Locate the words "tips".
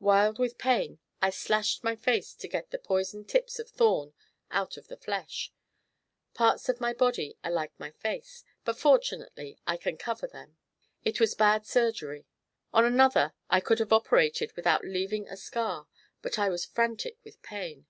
3.28-3.58